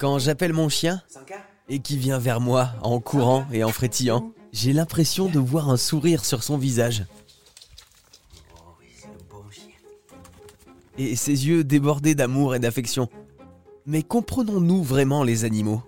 [0.00, 1.02] Quand j'appelle mon chien
[1.68, 5.76] et qui vient vers moi en courant et en frétillant, j'ai l'impression de voir un
[5.76, 7.04] sourire sur son visage.
[10.96, 13.10] Et ses yeux débordés d'amour et d'affection.
[13.84, 15.82] Mais comprenons-nous vraiment les animaux?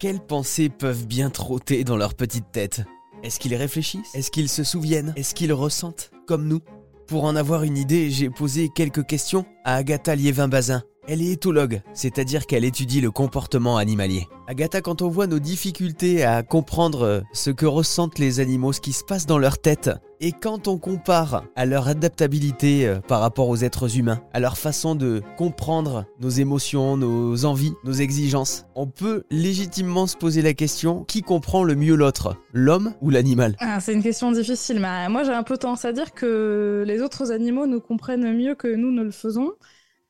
[0.00, 2.82] Quelles pensées peuvent bien trotter dans leur petite tête
[3.22, 4.12] Est-ce qu'ils réfléchissent?
[4.12, 5.14] Est-ce qu'ils se souviennent?
[5.14, 6.62] Est-ce qu'ils ressentent comme nous?
[7.06, 11.82] Pour en avoir une idée, j'ai posé quelques questions à Agatha Liévin-Bazin, elle est éthologue,
[11.92, 14.26] c'est-à-dire qu'elle étudie le comportement animalier.
[14.48, 18.80] Agatha, quand on voit nos difficultés à comprendre euh, ce que ressentent les animaux, ce
[18.80, 23.20] qui se passe dans leur tête, et quand on compare à leur adaptabilité euh, par
[23.20, 28.66] rapport aux êtres humains, à leur façon de comprendre nos émotions, nos envies, nos exigences,
[28.74, 33.56] on peut légitimement se poser la question qui comprend le mieux l'autre, l'homme ou l'animal?
[33.60, 37.02] Ah, C'est une question difficile, mais moi j'ai un peu tendance à dire que les
[37.02, 39.52] autres animaux nous comprennent mieux que nous ne le faisons.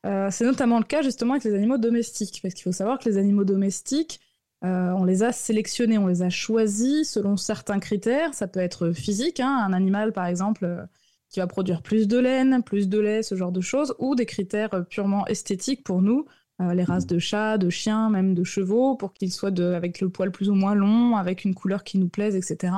[0.05, 3.09] Euh, c'est notamment le cas justement avec les animaux domestiques, parce qu'il faut savoir que
[3.09, 4.19] les animaux domestiques,
[4.63, 8.33] euh, on les a sélectionnés, on les a choisis selon certains critères.
[8.33, 10.85] Ça peut être physique, hein, un animal par exemple euh,
[11.29, 14.25] qui va produire plus de laine, plus de lait, ce genre de choses, ou des
[14.25, 16.25] critères purement esthétiques pour nous,
[16.59, 20.31] les races de chats, de chiens, même de chevaux, pour qu'ils soient avec le poil
[20.31, 22.73] plus ou moins long, avec une couleur qui nous plaise, etc.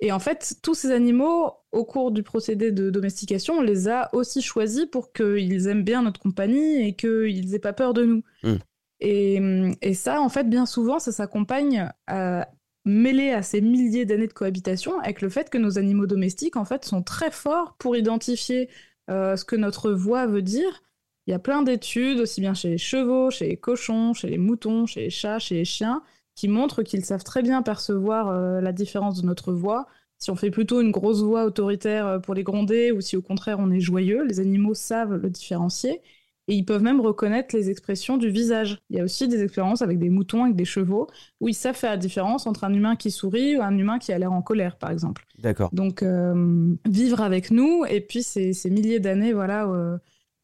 [0.00, 4.10] Et en fait, tous ces animaux, au cours du procédé de domestication, on les a
[4.14, 8.22] aussi choisis pour qu'ils aiment bien notre compagnie et qu'ils aient pas peur de nous.
[8.42, 8.56] Hmm.
[9.00, 12.48] Et, ça, en fait, bien souvent, ça s'accompagne à,
[12.84, 16.64] mêlé à ces milliers d'années de cohabitation avec le fait que nos animaux domestiques, en
[16.64, 18.68] fait, sont très forts pour identifier
[19.10, 20.82] euh, ce que notre voix veut dire.
[21.26, 24.38] Il y a plein d'études, aussi bien chez les chevaux, chez les cochons, chez les
[24.38, 26.02] moutons, chez les chats, chez les chiens,
[26.34, 29.86] qui montrent qu'ils savent très bien percevoir euh, la différence de notre voix.
[30.18, 33.22] Si on fait plutôt une grosse voix autoritaire euh, pour les gronder ou si au
[33.22, 36.00] contraire on est joyeux, les animaux savent le différencier
[36.46, 38.78] et ils peuvent même reconnaître les expressions du visage.
[38.90, 41.08] Il y a aussi des expériences avec des moutons, avec des chevaux,
[41.40, 44.12] où ils savent faire la différence entre un humain qui sourit ou un humain qui
[44.12, 45.24] a l'air en colère, par exemple.
[45.38, 45.70] D'accord.
[45.72, 49.66] Donc, euh, vivre avec nous, et puis ces, ces milliers d'années, voilà,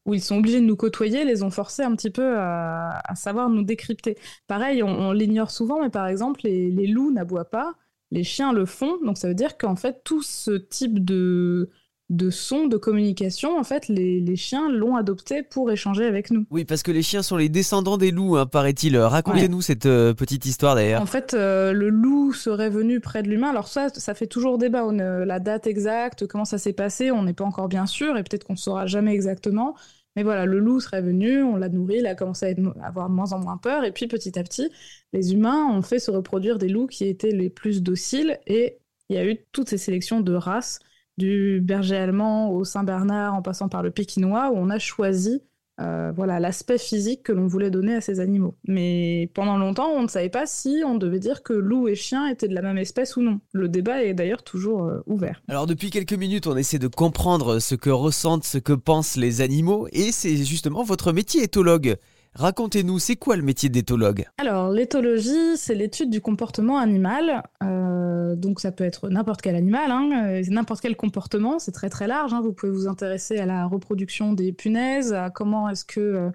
[0.05, 3.49] où ils sont obligés de nous côtoyer, les ont forcés un petit peu à, savoir
[3.49, 4.17] nous décrypter.
[4.47, 7.75] Pareil, on, l'ignore souvent, mais par exemple, les, loups n'aboient pas,
[8.09, 11.69] les chiens le font, donc ça veut dire qu'en fait, tout ce type de,
[12.11, 16.45] de son, de communication, en fait, les, chiens l'ont adopté pour échanger avec nous.
[16.51, 18.97] Oui, parce que les chiens sont les descendants des loups, hein, paraît-il.
[18.97, 21.01] Racontez-nous cette euh, petite histoire d'ailleurs.
[21.01, 23.49] En fait, euh, le loup serait venu près de l'humain.
[23.49, 24.85] Alors ça, ça fait toujours débat.
[24.85, 28.23] On, la date exacte, comment ça s'est passé, on n'est pas encore bien sûr, et
[28.23, 29.75] peut-être qu'on ne saura jamais exactement.
[30.17, 33.15] Mais voilà, le loup serait venu, on l'a nourri, il a commencé à, avoir de
[33.15, 34.69] moins en moins peur, et puis petit à petit,
[35.13, 39.15] les humains ont fait se reproduire des loups qui étaient les plus dociles, et il
[39.15, 40.79] y a eu toutes ces sélections de races
[41.21, 45.43] du berger allemand au Saint-Bernard en passant par le pékinois, où on a choisi
[45.79, 48.55] euh, voilà l'aspect physique que l'on voulait donner à ces animaux.
[48.67, 52.27] Mais pendant longtemps, on ne savait pas si on devait dire que loup et chien
[52.27, 53.39] étaient de la même espèce ou non.
[53.53, 55.41] Le débat est d'ailleurs toujours euh, ouvert.
[55.47, 59.41] Alors depuis quelques minutes, on essaie de comprendre ce que ressentent, ce que pensent les
[59.41, 61.97] animaux, et c'est justement votre métier éthologue.
[62.33, 64.25] Racontez-nous, c'est quoi le métier d'éthologue?
[64.37, 67.43] Alors, l'éthologie, c'est l'étude du comportement animal.
[67.61, 67.90] Euh,
[68.35, 72.07] donc, ça peut être n'importe quel animal, hein, euh, n'importe quel comportement, c'est très très
[72.07, 72.33] large.
[72.33, 72.41] Hein.
[72.41, 76.31] Vous pouvez vous intéresser à la reproduction des punaises, à comment est-ce que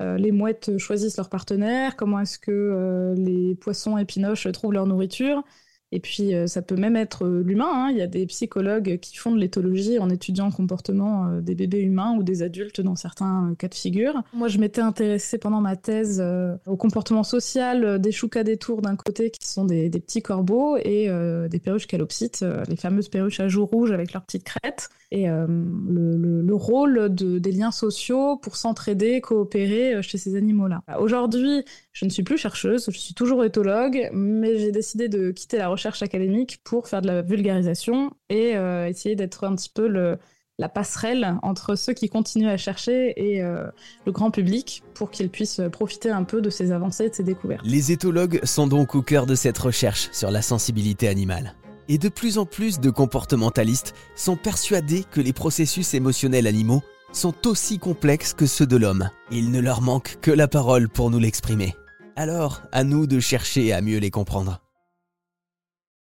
[0.00, 5.42] euh, les mouettes choisissent leur partenaire, comment est-ce que les poissons épinoches trouvent leur nourriture.
[5.90, 7.70] Et puis, euh, ça peut même être euh, l'humain.
[7.70, 7.88] Hein.
[7.90, 11.54] Il y a des psychologues qui font de l'éthologie en étudiant le comportement euh, des
[11.54, 14.22] bébés humains ou des adultes dans certains cas de figure.
[14.34, 16.22] Moi, je m'étais intéressée pendant ma thèse
[16.66, 21.08] au comportement social des choucas des tours d'un côté, qui sont des, petits corbeaux, et
[21.50, 26.54] des perruches calopsites, les fameuses perruches à joues rouges avec leurs petites crêtes et le,
[26.54, 30.82] rôle des liens sociaux pour s'entraider, coopérer chez ces animaux-là.
[30.98, 31.64] Aujourd'hui,
[31.98, 35.66] je ne suis plus chercheuse, je suis toujours éthologue, mais j'ai décidé de quitter la
[35.66, 40.68] recherche académique pour faire de la vulgarisation et euh, essayer d'être un petit peu la
[40.68, 46.10] passerelle entre ceux qui continuent à chercher et le grand public pour qu'ils puissent profiter
[46.10, 47.66] un peu de ces avancées et de ces découvertes.
[47.66, 51.56] Les éthologues sont donc au cœur de cette recherche sur la sensibilité animale.
[51.88, 57.48] Et de plus en plus de comportementalistes sont persuadés que les processus émotionnels animaux sont
[57.48, 59.10] aussi complexes que ceux de l'homme.
[59.32, 61.74] Il ne leur manque que la parole pour nous l'exprimer.
[62.20, 64.60] Alors, à nous de chercher à mieux les comprendre.